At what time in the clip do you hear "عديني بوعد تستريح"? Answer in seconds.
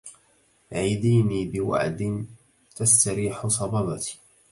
0.73-3.47